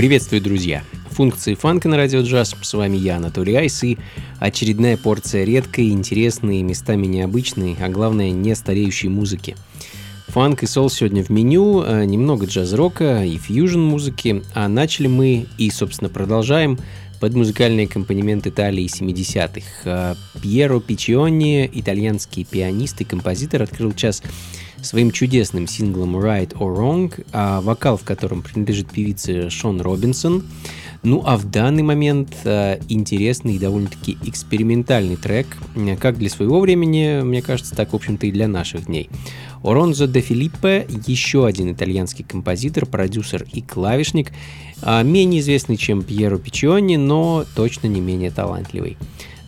Приветствую, 0.00 0.40
друзья! 0.40 0.82
Функции 1.10 1.52
фанка 1.52 1.86
на 1.86 1.98
радио 1.98 2.22
джаз. 2.22 2.56
С 2.62 2.72
вами 2.72 2.96
я, 2.96 3.16
Анатолий 3.16 3.54
Айс, 3.54 3.84
и 3.84 3.98
очередная 4.38 4.96
порция 4.96 5.44
редкой, 5.44 5.90
интересной, 5.90 6.62
местами 6.62 7.06
необычной, 7.06 7.76
а 7.78 7.90
главное, 7.90 8.30
не 8.30 8.56
стареющей 8.56 9.10
музыки. 9.10 9.56
Фанк 10.28 10.62
и 10.62 10.66
сол 10.66 10.88
сегодня 10.88 11.22
в 11.22 11.28
меню, 11.28 11.82
э, 11.82 12.06
немного 12.06 12.46
джаз-рока 12.46 13.26
и 13.26 13.36
фьюжн 13.36 13.80
музыки, 13.80 14.42
а 14.54 14.68
начали 14.68 15.06
мы 15.06 15.44
и, 15.58 15.70
собственно, 15.70 16.08
продолжаем 16.08 16.78
под 17.20 17.34
музыкальный 17.34 17.84
аккомпанемент 17.84 18.46
Италии 18.46 18.86
70-х. 18.86 19.66
Э, 19.84 20.14
Пьеро 20.40 20.80
Пичиони, 20.80 21.70
итальянский 21.70 22.46
пианист 22.46 23.02
и 23.02 23.04
композитор, 23.04 23.64
открыл 23.64 23.92
час 23.92 24.22
своим 24.82 25.10
чудесным 25.10 25.66
синглом 25.66 26.16
Right 26.16 26.52
or 26.54 26.76
Wrong, 26.76 27.26
а 27.32 27.60
вокал 27.60 27.96
в 27.96 28.04
котором 28.04 28.42
принадлежит 28.42 28.90
певице 28.90 29.50
Шон 29.50 29.80
Робинсон. 29.80 30.44
Ну 31.02 31.22
а 31.24 31.38
в 31.38 31.50
данный 31.50 31.82
момент 31.82 32.36
э, 32.44 32.78
интересный 32.88 33.54
и 33.54 33.58
довольно-таки 33.58 34.18
экспериментальный 34.24 35.16
трек, 35.16 35.46
как 35.98 36.18
для 36.18 36.28
своего 36.28 36.60
времени, 36.60 37.22
мне 37.22 37.40
кажется, 37.40 37.74
так, 37.74 37.92
в 37.92 37.96
общем-то, 37.96 38.26
и 38.26 38.30
для 38.30 38.48
наших 38.48 38.86
дней. 38.86 39.08
Оронзо 39.62 40.06
де 40.06 40.20
Филиппе– 40.20 40.86
еще 41.06 41.46
один 41.46 41.72
итальянский 41.72 42.24
композитор, 42.24 42.86
продюсер 42.86 43.46
и 43.52 43.60
клавишник, 43.60 44.32
а, 44.82 45.02
менее 45.02 45.40
известный, 45.40 45.76
чем 45.76 46.02
Пьеро 46.02 46.38
Пичиони, 46.38 46.96
но 46.96 47.44
точно 47.54 47.86
не 47.86 48.00
менее 48.00 48.30
талантливый. 48.30 48.96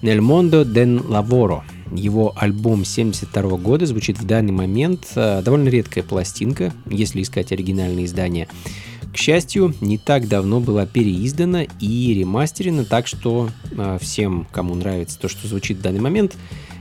«Nel 0.03 0.19
mondo 0.19 0.65
del 0.65 1.07
lavoro» 1.07 1.63
его 1.95 2.33
альбом 2.37 2.85
72 2.85 3.57
года 3.59 3.87
звучит 3.87 4.19
в 4.19 4.27
данный 4.27 4.53
момент 4.53 5.07
а, 5.17 5.43
довольно 5.43 5.69
редкая 5.69 6.05
пластинка, 6.05 6.73
если 6.87 7.23
искать 7.23 7.53
оригинальные 7.53 8.07
издания. 8.07 8.49
К 9.13 9.17
счастью, 9.17 9.75
не 9.81 9.99
так 9.99 10.27
давно 10.27 10.61
была 10.61 10.87
переиздана 10.87 11.65
и 11.81 12.15
ремастерена, 12.15 12.87
так 12.87 13.07
что 13.07 13.51
э, 13.71 13.99
всем, 14.01 14.47
кому 14.51 14.75
нравится 14.75 15.19
то, 15.19 15.29
что 15.29 15.47
звучит 15.47 15.79
в 15.79 15.83
данный 15.83 16.01
момент, 16.01 16.35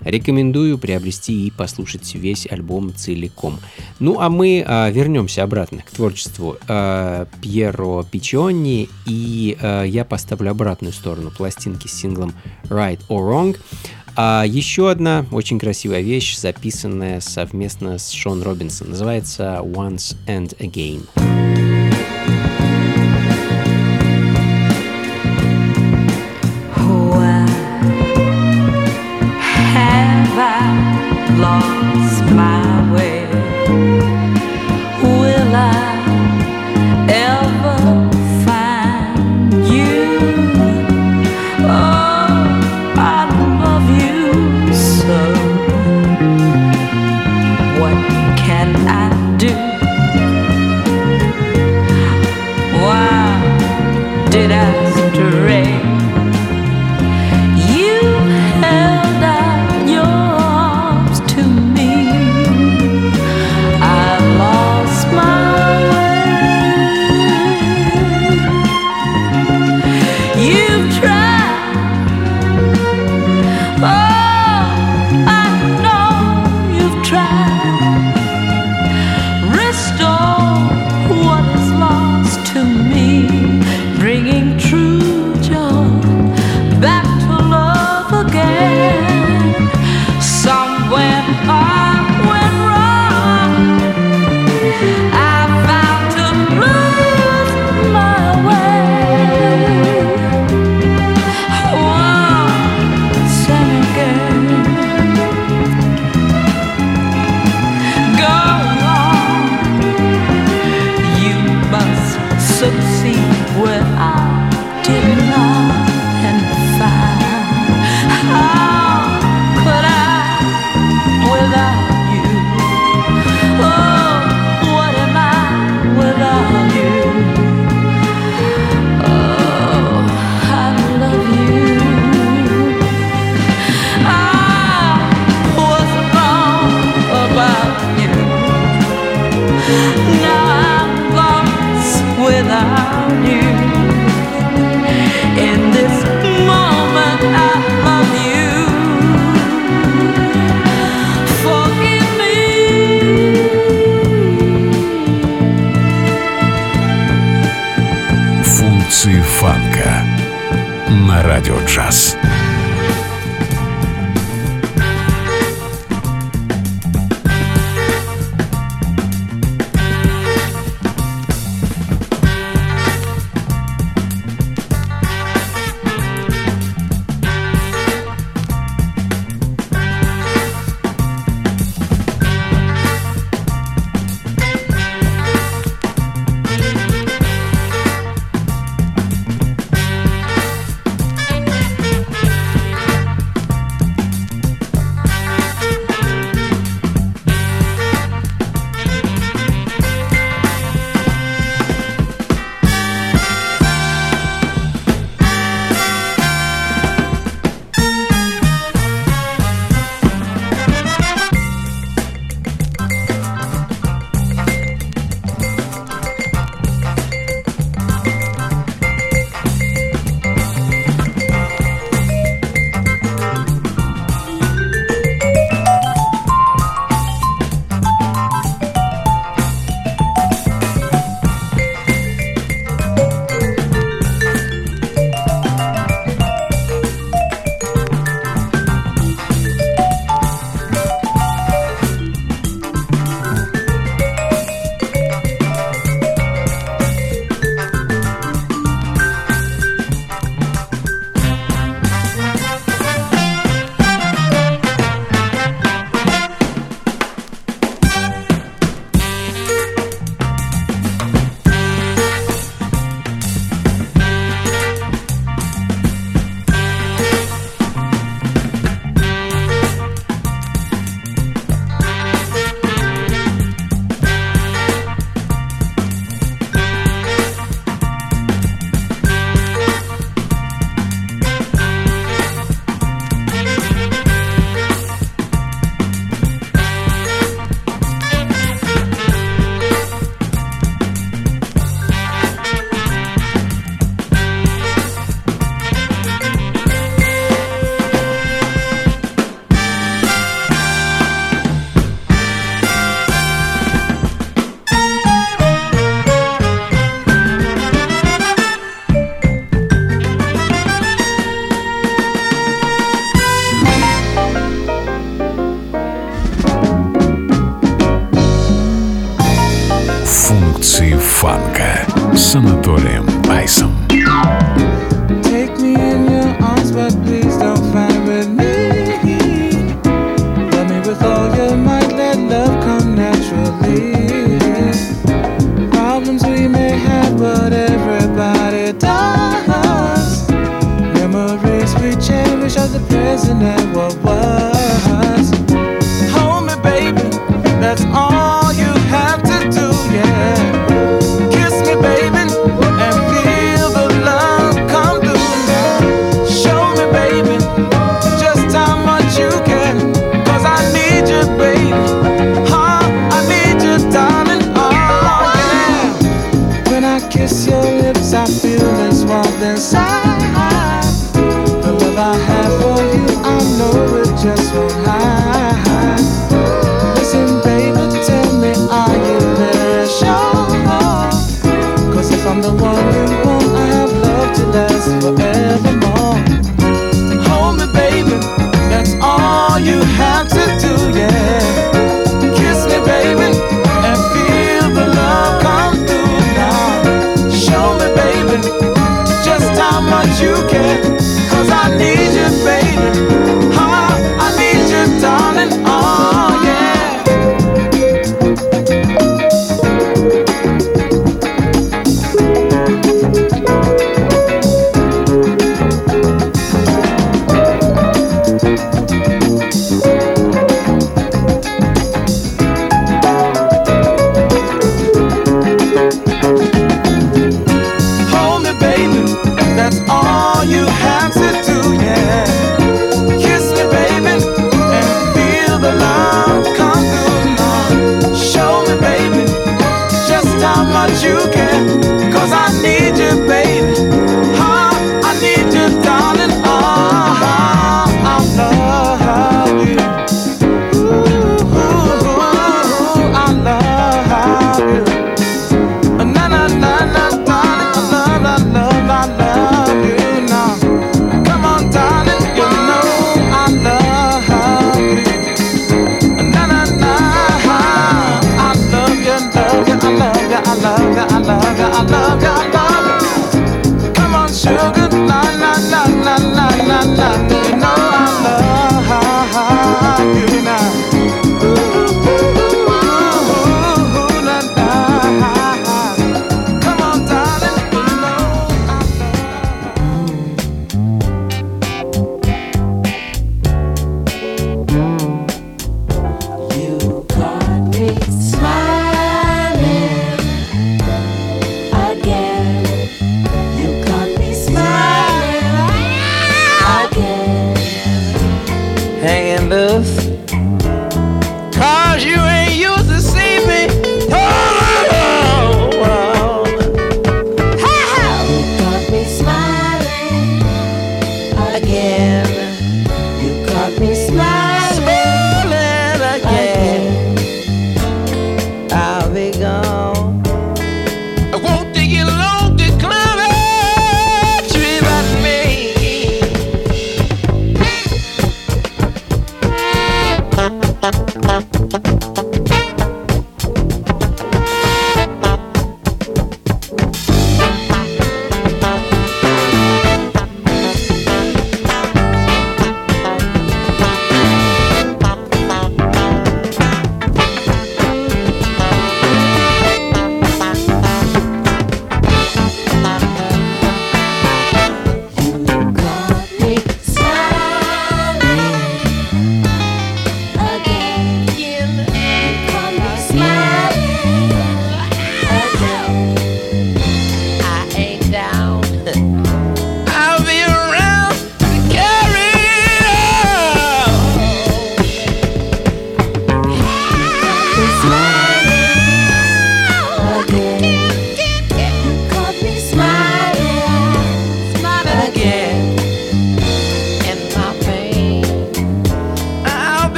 рекомендую 0.00 0.78
приобрести 0.78 1.46
и 1.46 1.50
послушать 1.50 2.14
весь 2.14 2.46
альбом 2.50 2.94
целиком. 2.94 3.58
Ну 3.98 4.20
а 4.20 4.28
мы 4.28 4.64
э, 4.66 4.92
вернемся 4.92 5.42
обратно 5.42 5.82
к 5.82 5.90
творчеству 5.90 6.56
э, 6.66 7.26
Пьеро 7.40 8.04
Пичонни, 8.04 8.88
и 9.06 9.56
э, 9.60 9.84
я 9.86 10.04
поставлю 10.04 10.50
обратную 10.50 10.92
сторону 10.92 11.30
пластинки 11.30 11.88
с 11.88 11.92
синглом 11.92 12.32
Right 12.64 13.00
or 13.08 13.20
Wrong. 13.20 13.56
А 14.16 14.44
еще 14.46 14.90
одна 14.90 15.26
очень 15.30 15.58
красивая 15.58 16.00
вещь, 16.00 16.36
записанная 16.36 17.20
совместно 17.20 17.98
с 17.98 18.10
Шон 18.10 18.42
Робинсон, 18.42 18.90
называется 18.90 19.60
Once 19.62 20.16
and 20.26 20.56
Again. 20.58 21.45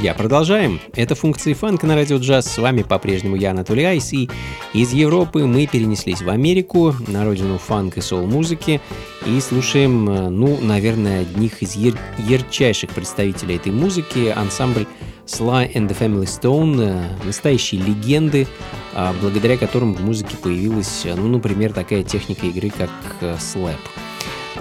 друзья, 0.00 0.14
продолжаем. 0.14 0.80
Это 0.94 1.14
функции 1.14 1.52
фанка 1.52 1.86
на 1.86 1.94
радио 1.94 2.16
джаз. 2.16 2.46
С 2.46 2.56
вами 2.56 2.80
по-прежнему 2.80 3.36
я, 3.36 3.50
Анатолий 3.50 3.84
Айс. 3.84 4.14
И 4.14 4.30
из 4.72 4.94
Европы 4.94 5.44
мы 5.44 5.66
перенеслись 5.66 6.22
в 6.22 6.30
Америку, 6.30 6.94
на 7.06 7.22
родину 7.26 7.58
фанк 7.58 7.98
и 7.98 8.00
соул-музыки. 8.00 8.80
И 9.26 9.38
слушаем, 9.40 10.08
э, 10.08 10.30
ну, 10.30 10.58
наверное, 10.62 11.20
одних 11.20 11.60
из 11.60 11.76
яр- 11.76 11.98
ярчайших 12.16 12.88
представителей 12.92 13.56
этой 13.56 13.72
музыки, 13.72 14.32
ансамбль 14.34 14.86
Sly 15.26 15.70
and 15.74 15.86
the 15.86 15.98
Family 15.98 16.24
Stone, 16.24 16.80
э, 16.80 17.26
настоящие 17.26 17.82
легенды, 17.82 18.48
а 18.94 19.14
благодаря 19.20 19.58
которым 19.58 19.92
в 19.92 20.00
музыке 20.02 20.34
появилась, 20.38 21.02
э, 21.04 21.14
ну, 21.14 21.28
например, 21.28 21.74
такая 21.74 22.04
техника 22.04 22.46
игры, 22.46 22.70
как 22.70 23.38
слэп. 23.38 23.76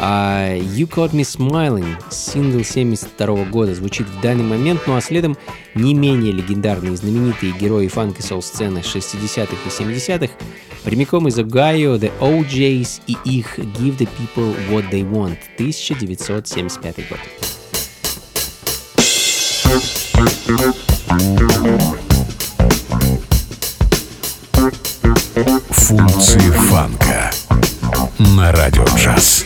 А 0.02 0.56
You 0.56 0.88
Caught 0.88 1.12
Me 1.12 1.24
Smiling, 1.24 1.98
сингл 2.10 2.64
72 2.64 3.44
года, 3.46 3.76
звучит 3.76 4.08
в 4.08 4.22
данный 4.22 4.46
момент, 4.46 4.82
ну 4.88 4.96
а 4.96 5.02
следом 5.02 5.38
не 5.76 5.94
менее 5.94 6.32
легендарные 6.32 6.96
знаменитые 6.96 7.52
герои 7.52 7.90
фанк 7.90 8.18
и 8.20 8.22
соул-сцены 8.22 8.80
60-х 8.80 9.54
и 9.54 9.70
70-х, 9.70 10.34
прямиком 10.86 11.28
из 11.28 11.38
Огайо, 11.38 11.96
The 11.96 12.14
OJs 12.22 13.02
и 13.08 13.18
их 13.26 13.60
Give 13.60 13.98
the 13.98 14.08
People 14.18 14.56
What 14.70 14.90
They 14.90 15.04
Want, 15.04 15.38
1975 15.58 16.96
год. 17.10 17.20
Функции 25.72 26.40
фанка 26.70 27.32
на 28.20 28.52
радио 28.52 28.86
джаз. 28.96 29.46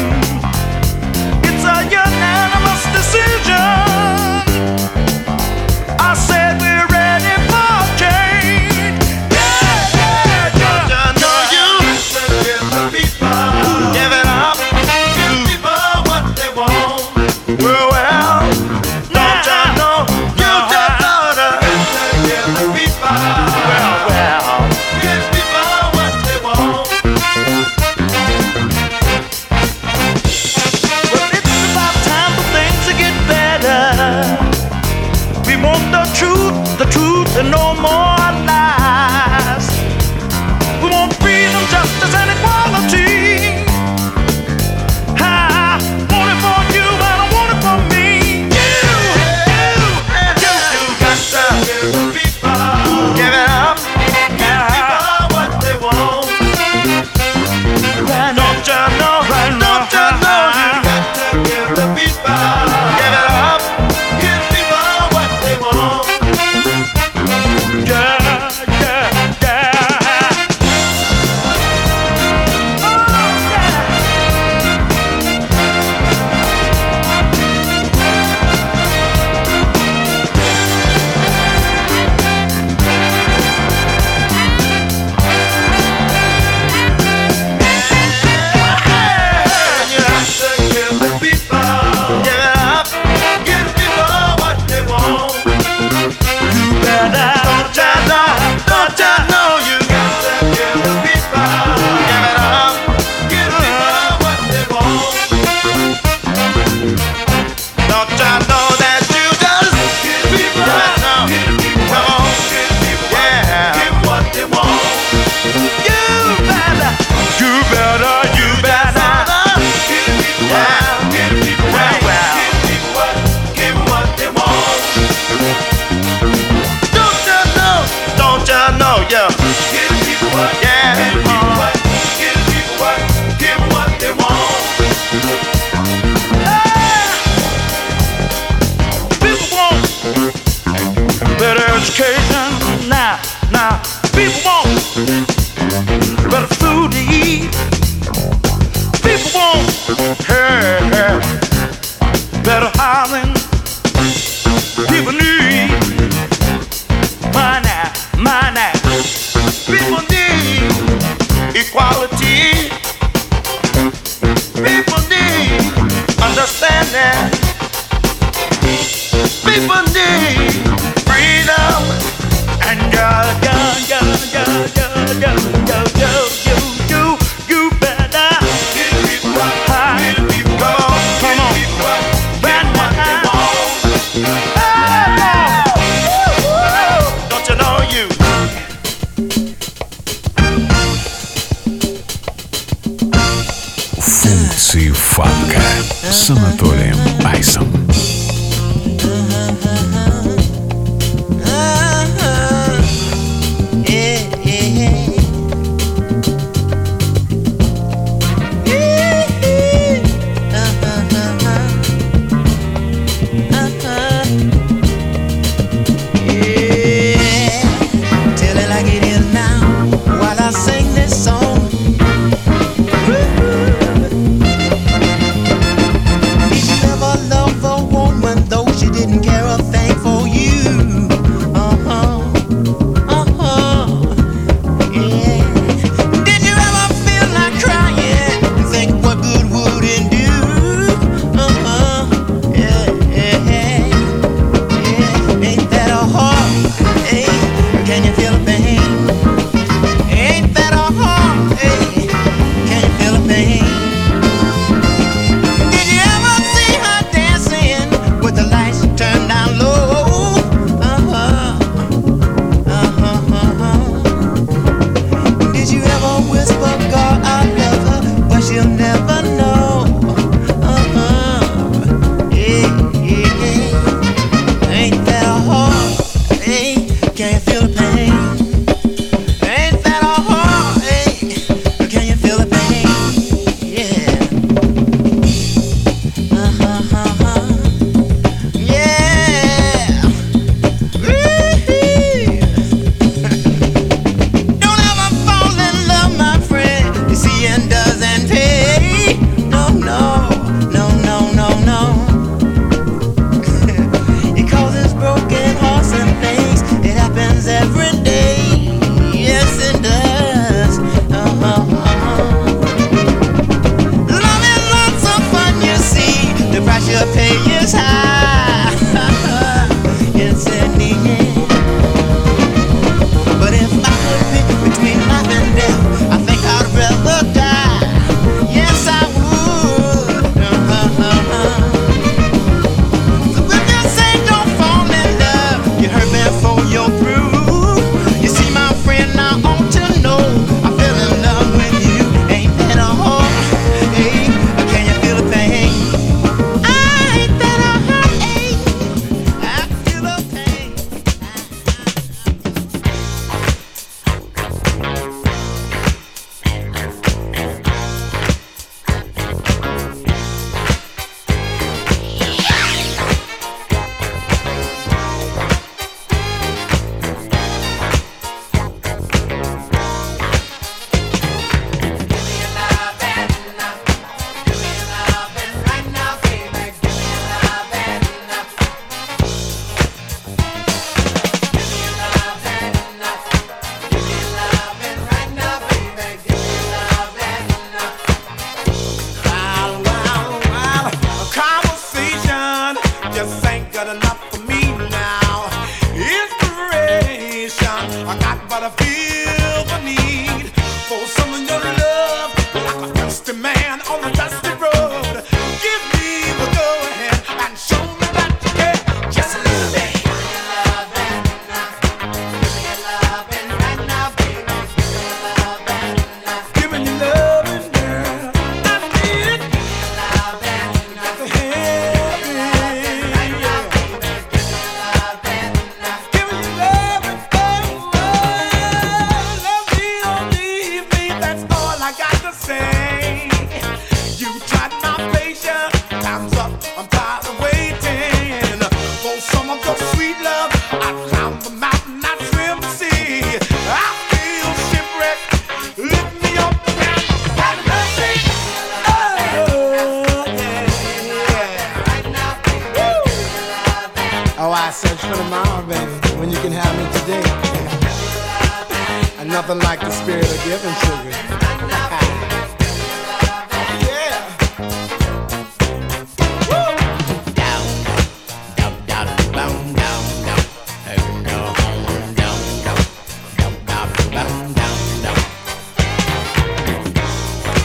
nothing 459.55 459.67
like 459.67 459.79
the 459.81 459.91
spirit 459.91 460.23
of 460.23 460.43
giving, 460.45 460.73
sugar. 460.75 461.11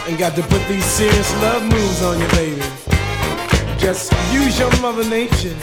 And 0.08 0.18
got 0.18 0.34
to 0.36 0.42
put 0.42 0.66
these 0.68 0.84
serious 0.84 1.42
love 1.42 1.62
moves 1.62 2.02
on 2.02 2.20
you, 2.20 2.28
baby. 2.28 2.62
Just 3.78 4.12
use 4.32 4.58
your 4.58 4.70
mother 4.80 5.08
nature, 5.08 5.54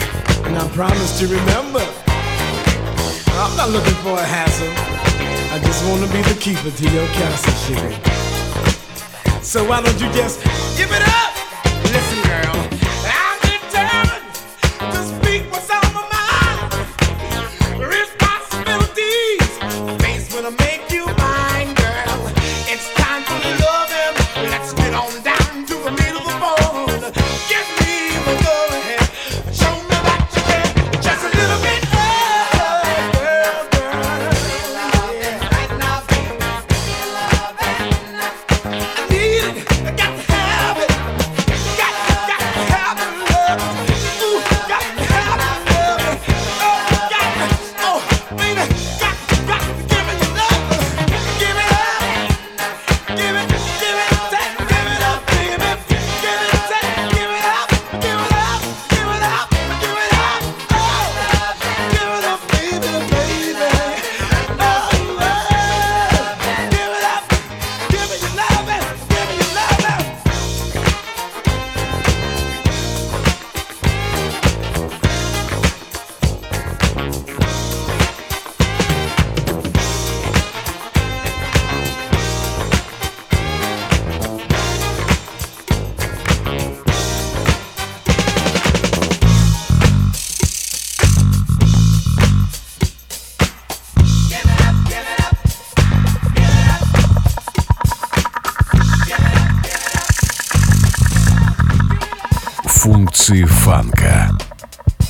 and 0.44 0.56
I 0.56 0.68
promise 0.74 1.18
to 1.18 1.26
remember 1.26 1.93
not 3.64 3.72
looking 3.72 3.94
for 4.02 4.12
a 4.12 4.22
hassle. 4.22 4.68
I 5.54 5.58
just 5.58 5.82
wanna 5.86 6.06
be 6.12 6.20
the 6.20 6.38
keeper 6.38 6.70
to 6.70 6.84
your 6.90 7.06
castle, 7.14 7.54
sugar. 7.64 9.42
So 9.42 9.64
why 9.64 9.80
don't 9.80 9.98
you 9.98 10.10
just 10.12 10.42
give 10.76 10.92
it 10.92 11.02
up? 11.08 11.33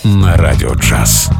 на 0.04 0.36
радио 0.36 0.74
джаз. 0.74 1.33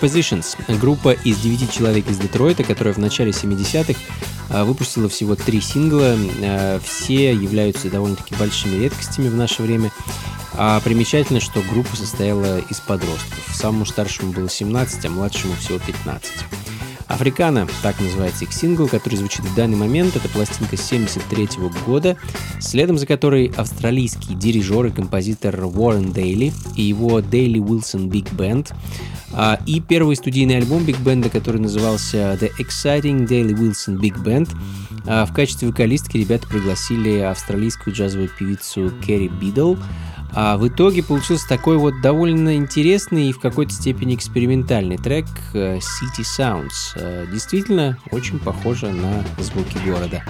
The 0.00 0.08
Prepositions— 0.10 0.56
группа 0.80 1.12
из 1.12 1.38
девяти 1.38 1.70
человек 1.70 2.08
из 2.08 2.18
Детройта, 2.18 2.64
которая 2.64 2.94
в 2.94 2.98
начале 2.98 3.30
70-х 3.30 3.98
а, 4.50 4.64
выпустила 4.64 5.08
всего 5.08 5.34
три 5.34 5.60
сингла. 5.60 6.16
А, 6.42 6.80
все 6.80 7.32
являются 7.32 7.90
довольно-таки 7.90 8.34
большими 8.36 8.82
редкостями 8.82 9.28
в 9.28 9.34
наше 9.34 9.62
время. 9.62 9.90
А 10.54 10.80
примечательно, 10.80 11.40
что 11.40 11.62
группа 11.62 11.96
состояла 11.96 12.58
из 12.58 12.80
подростков. 12.80 13.50
Самому 13.52 13.86
старшему 13.86 14.32
было 14.32 14.48
17, 14.48 15.04
а 15.04 15.10
младшему 15.10 15.54
всего 15.54 15.78
15. 15.78 16.32
Африкана, 17.06 17.66
так 17.82 17.98
называется 18.00 18.44
их 18.44 18.52
сингл, 18.52 18.86
который 18.86 19.16
звучит 19.16 19.40
в 19.40 19.54
данный 19.54 19.76
момент. 19.76 20.14
Это 20.14 20.28
пластинка 20.28 20.76
73 20.76 21.48
года, 21.86 22.16
следом 22.60 22.98
за 22.98 23.06
которой 23.06 23.52
австралийский 23.56 24.34
дирижер 24.34 24.86
и 24.86 24.90
композитор 24.90 25.64
Уоррен 25.64 26.12
Дейли 26.12 26.52
и 26.76 26.82
его 26.82 27.20
Дейли 27.20 27.58
Уилсон 27.58 28.08
Биг 28.08 28.30
Бенд. 28.32 28.72
А, 29.32 29.58
и 29.66 29.80
первый 29.80 30.16
студийный 30.16 30.56
альбом 30.56 30.84
Биг 30.84 30.98
Бенда, 31.00 31.28
который 31.28 31.60
назывался 31.60 32.38
The 32.40 32.50
Exciting 32.58 33.26
Daly-Wilson 33.26 33.98
Big 33.98 34.22
Band. 34.22 34.50
А, 35.06 35.26
в 35.26 35.32
качестве 35.32 35.68
вокалистки 35.68 36.16
ребята 36.16 36.46
пригласили 36.46 37.18
австралийскую 37.18 37.94
джазовую 37.94 38.28
певицу 38.28 38.92
Керри 39.06 39.28
Бидл. 39.28 39.76
А 40.34 40.56
в 40.58 40.68
итоге 40.68 41.02
получился 41.02 41.48
такой 41.48 41.78
вот 41.78 42.00
довольно 42.02 42.56
интересный 42.56 43.30
и 43.30 43.32
в 43.32 43.40
какой-то 43.40 43.72
степени 43.72 44.14
экспериментальный 44.14 44.98
трек 44.98 45.26
э, 45.54 45.78
City 45.78 46.20
Sounds. 46.22 46.68
Э, 46.96 47.26
действительно 47.32 47.98
очень 48.12 48.38
похоже 48.38 48.92
на 48.92 49.24
звуки 49.38 49.78
города. 49.84 50.22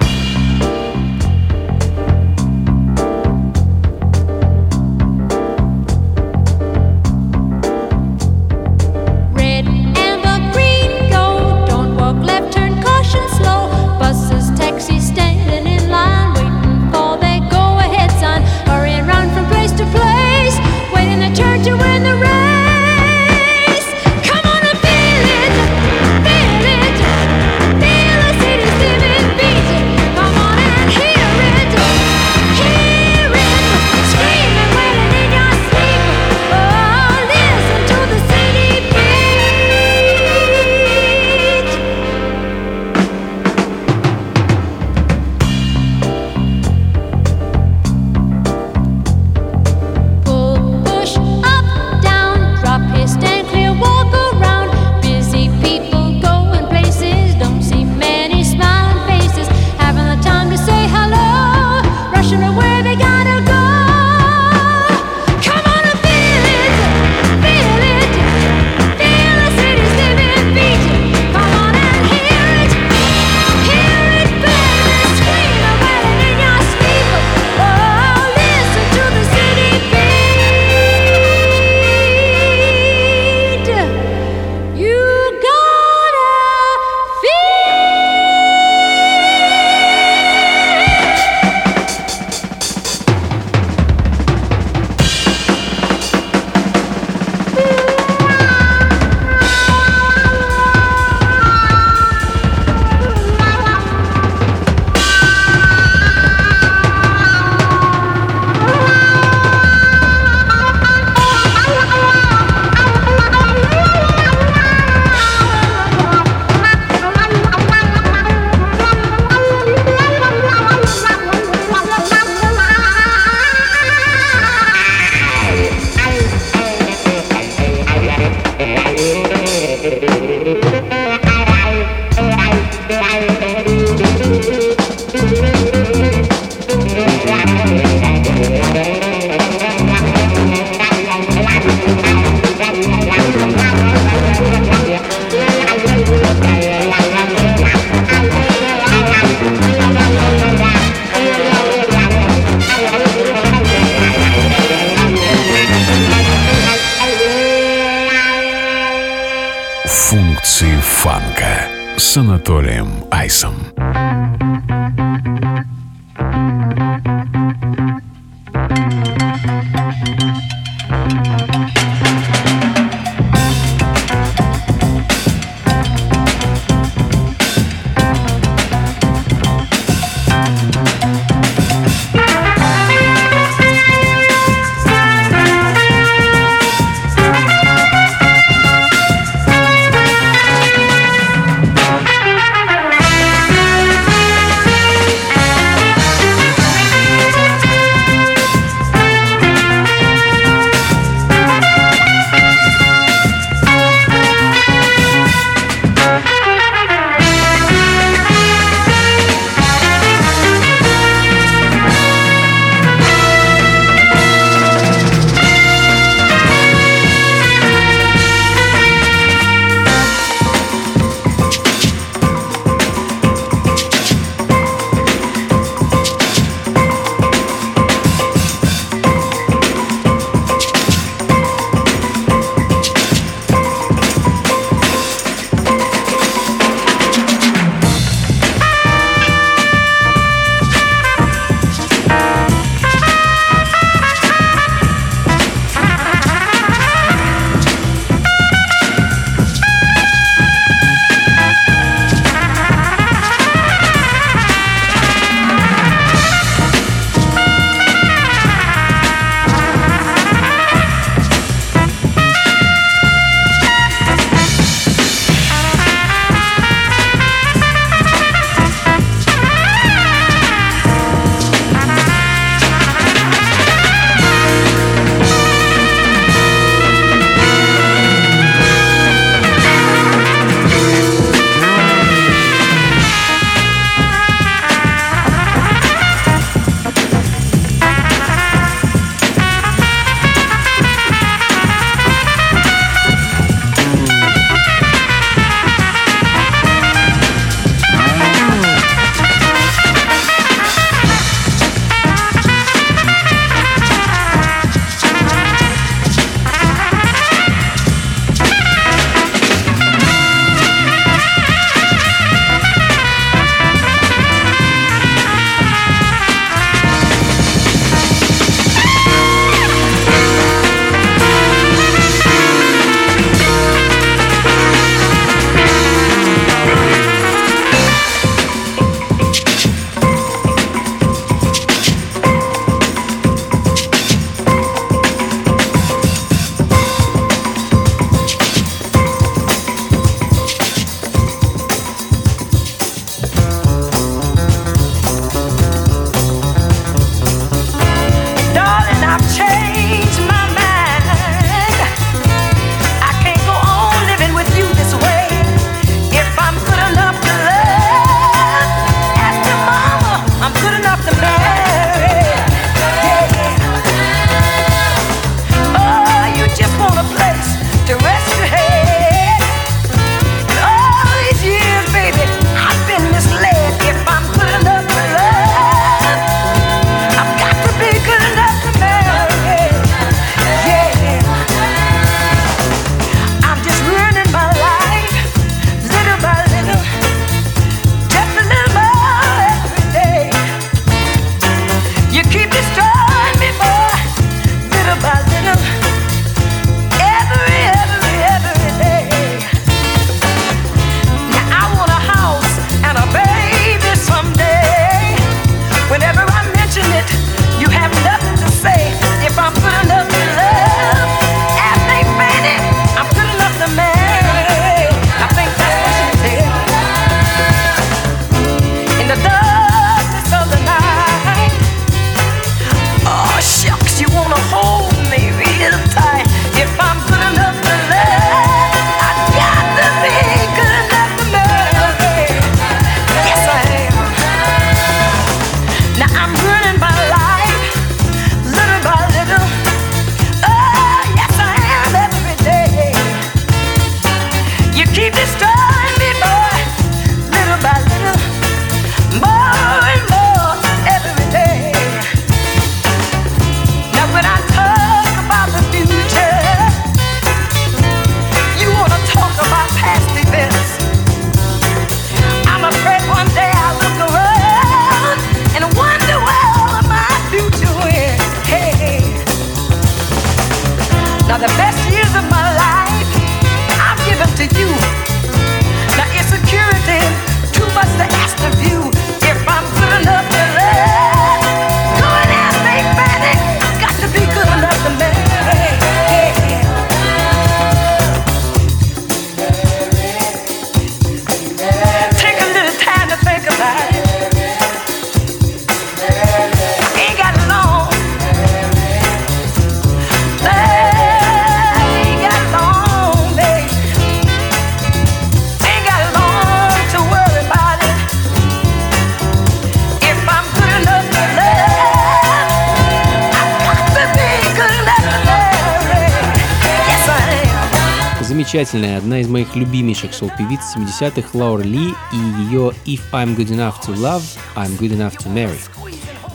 Замечательная, 518.59 518.99
одна 518.99 519.21
из 519.21 519.29
моих 519.29 519.55
любимейших 519.55 520.13
сол-певиц 520.13 520.59
70-х 520.77 521.29
Лаура 521.33 521.63
Ли 521.63 521.95
и 522.13 522.17
ее 522.17 522.73
«If 522.87 523.03
I'm 523.13 523.37
good 523.37 523.51
enough 523.51 523.81
to 523.87 523.95
love, 523.95 524.25
I'm 524.57 524.77
good 524.79 524.91
enough 524.91 525.17
to 525.19 525.33
marry». 525.33 525.61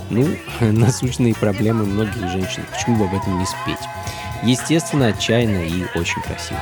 Ну, 0.09 0.29
насущные 0.71 1.35
проблемы 1.35 1.83
многих 1.83 2.21
женщин, 2.29 2.63
почему 2.71 2.95
бы 2.95 3.05
об 3.07 3.13
этом 3.13 3.39
не 3.39 3.45
спеть? 3.45 3.89
Естественно, 4.41 5.07
отчаянно 5.07 5.65
и 5.65 5.83
очень 5.99 6.21
красиво. 6.21 6.61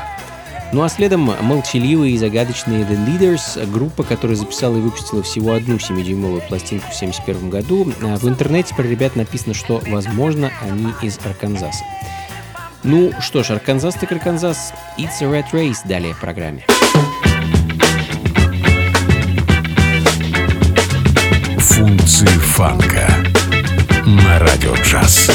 Ну 0.74 0.82
а 0.82 0.90
следом 0.90 1.32
молчаливые 1.42 2.16
и 2.16 2.18
загадочные 2.18 2.84
The 2.84 3.06
Leaders, 3.06 3.72
группа, 3.72 4.02
которая 4.02 4.38
записала 4.38 4.78
и 4.78 4.82
выпустила 4.82 5.22
всего 5.22 5.52
одну 5.52 5.76
7-дюймовую 5.76 6.42
пластинку 6.48 6.88
в 6.90 6.96
1971 6.96 7.52
году. 7.52 7.94
А 8.02 8.18
В 8.18 8.28
интернете 8.28 8.74
про 8.74 8.82
ребят 8.82 9.16
написано, 9.16 9.54
что, 9.54 9.80
возможно, 9.86 10.50
они 10.64 10.92
из 11.04 11.20
Арканзаса. 11.24 11.84
Ну 12.84 13.14
что 13.20 13.44
ж, 13.44 13.52
Арканзас 13.52 13.94
так 13.96 14.12
Арканзас. 14.12 14.74
It's 14.98 15.22
a 15.22 15.26
Red 15.26 15.52
Race 15.52 15.86
далее 15.86 16.14
в 16.16 16.20
программе. 16.20 16.66
Функции 21.60 22.26
фанка 22.26 23.08
на 24.06 24.40
радио 24.40 24.74
джаз. 24.78 25.30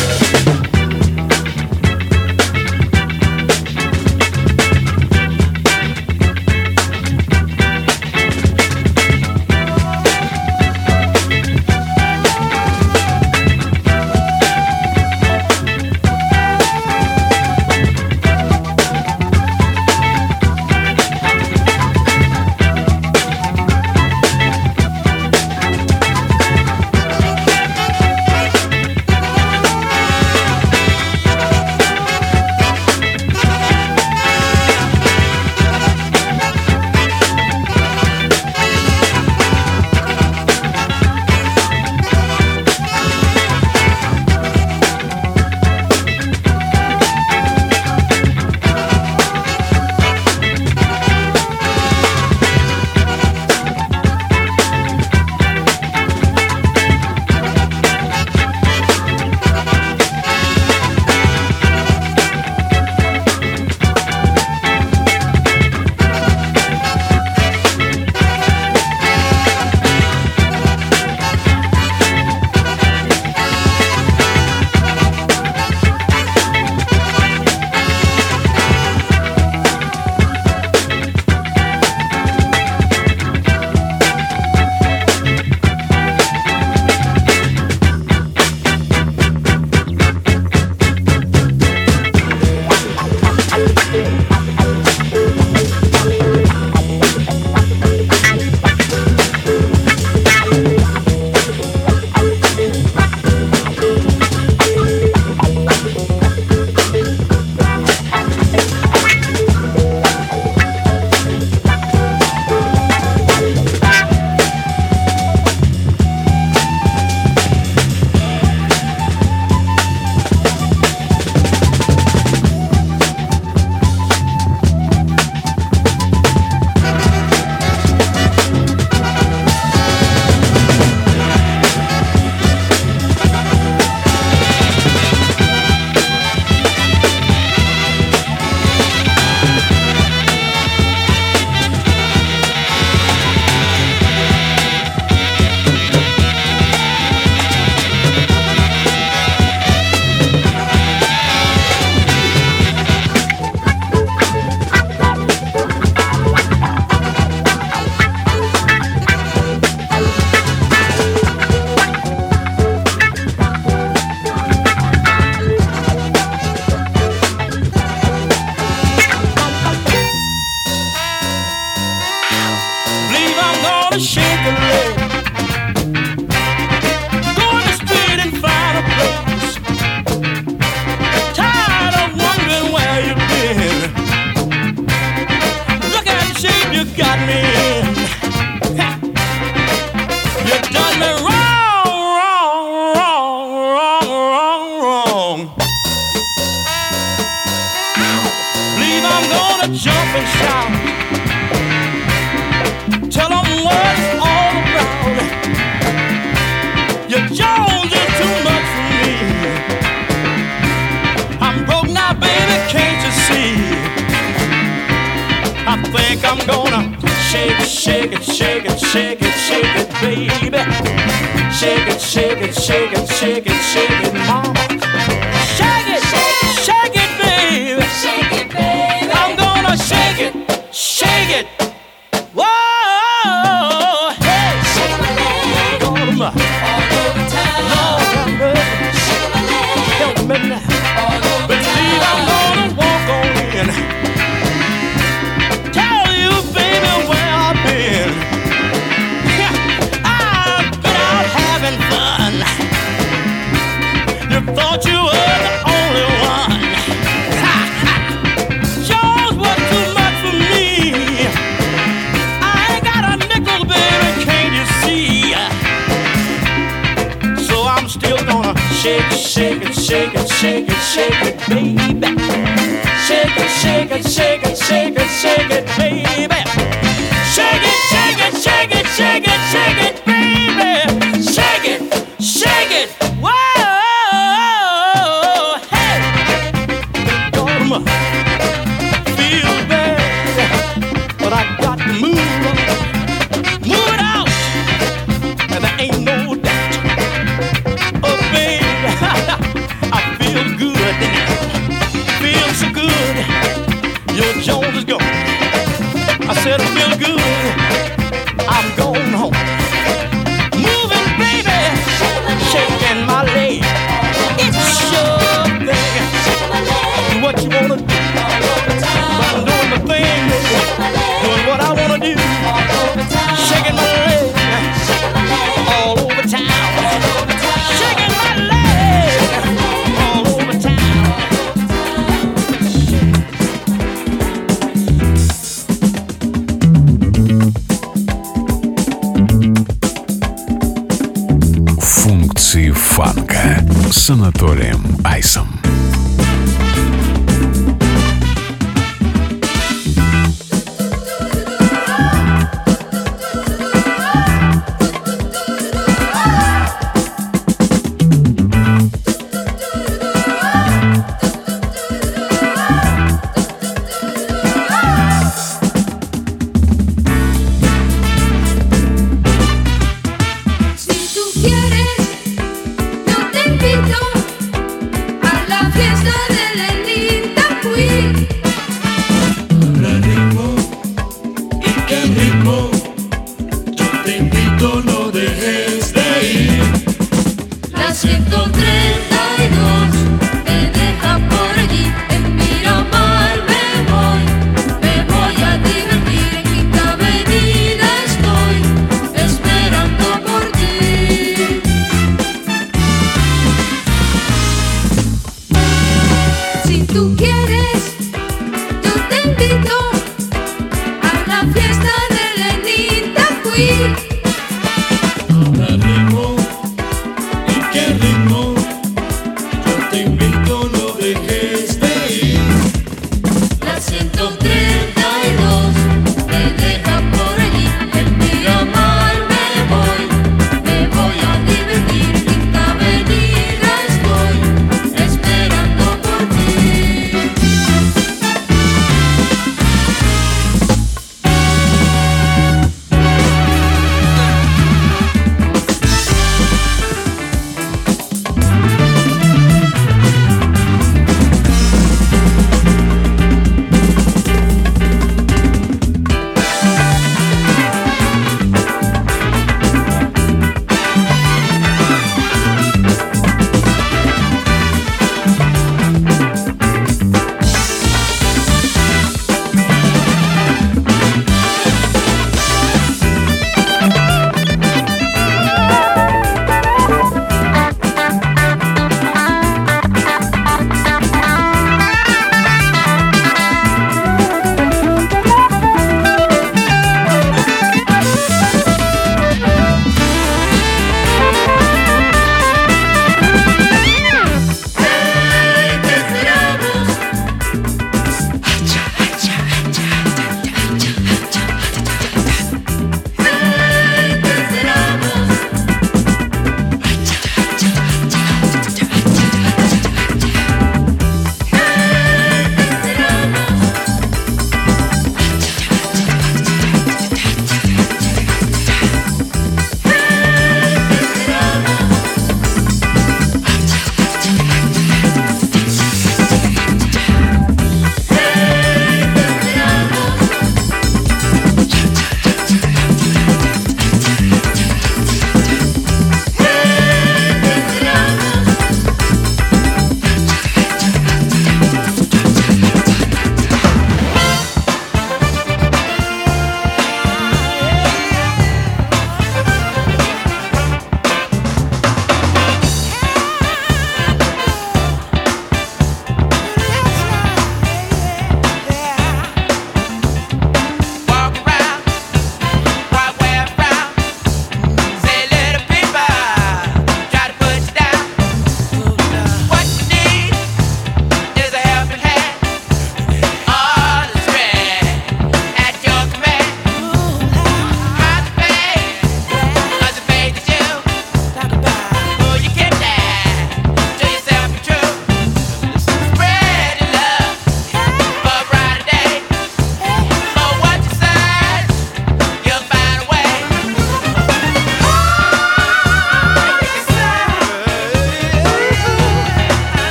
Функции 342.56 342.70
фанка 342.70 343.62
с 343.90 344.08
Анатолием 344.08 344.82
Айсом. 345.04 345.46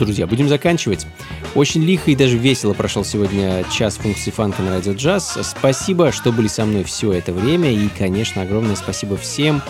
Что 0.00 0.06
друзья, 0.06 0.26
будем 0.26 0.48
заканчивать. 0.48 1.06
Очень 1.54 1.82
лихо 1.82 2.10
и 2.10 2.16
даже 2.16 2.38
весело 2.38 2.72
прошел 2.72 3.04
сегодня 3.04 3.64
час 3.70 3.98
функции 3.98 4.30
фанка 4.30 4.62
на 4.62 4.70
радио 4.70 4.94
джаз. 4.94 5.36
Спасибо, 5.42 6.10
что 6.10 6.32
были 6.32 6.48
со 6.48 6.64
мной 6.64 6.84
все 6.84 7.12
это 7.12 7.34
время. 7.34 7.70
И, 7.70 7.86
конечно, 7.98 8.40
огромное 8.40 8.76
спасибо 8.76 9.18
всем, 9.18 9.60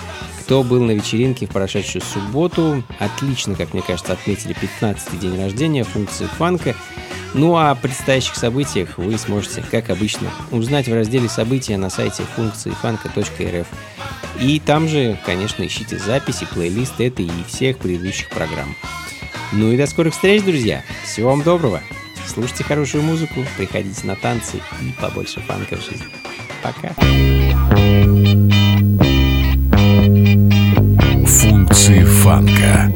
кто 0.43 0.63
был 0.63 0.85
на 0.85 0.93
вечеринке 0.93 1.47
в 1.47 1.51
прошедшую 1.51 2.03
субботу. 2.03 2.85
Отлично, 3.01 3.57
как 3.57 3.73
мне 3.73 3.83
кажется, 3.83 4.13
отметили 4.13 4.55
15-й 4.55 5.17
день 5.17 5.37
рождения 5.37 5.83
функции 5.83 6.27
фанка. 6.39 6.77
Ну 7.35 7.57
а 7.57 7.73
о 7.73 7.75
предстоящих 7.75 8.37
событиях 8.37 8.99
вы 8.99 9.19
сможете, 9.19 9.65
как 9.69 9.91
обычно, 9.91 10.31
узнать 10.53 10.87
в 10.87 10.95
разделе 10.95 11.29
«События» 11.29 11.77
на 11.77 11.91
сайте 11.91 12.23
функции 12.37 12.71
фанка.рф. 12.71 13.67
И 14.41 14.61
там 14.61 14.87
же, 14.87 15.19
конечно, 15.27 15.67
ищите 15.67 15.99
записи, 15.99 16.47
плейлист 16.55 17.01
этой 17.01 17.27
и 17.27 17.45
всех 17.49 17.79
предыдущих 17.79 18.29
программ. 18.29 18.77
Ну 19.53 19.73
и 19.73 19.77
до 19.77 19.87
скорых 19.87 20.15
встреч, 20.15 20.43
друзья! 20.43 20.83
Всего 21.05 21.31
вам 21.31 21.43
доброго! 21.43 21.81
Слушайте 22.27 22.63
хорошую 22.63 23.03
музыку, 23.03 23.45
приходите 23.57 24.07
на 24.07 24.15
танцы 24.15 24.59
и 24.81 24.93
побольше 25.01 25.41
фанка 25.41 25.77
в 25.77 25.85
жизни. 25.85 26.07
Пока! 26.63 26.95
Функции 31.27 32.05
фанка 32.05 32.93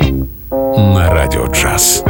на 0.50 1.12
радио 1.12 1.46
джаз. 1.46 2.05